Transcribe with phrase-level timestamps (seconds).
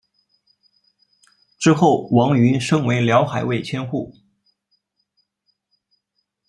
[1.59, 4.15] 之后王瑜升为辽海卫千户。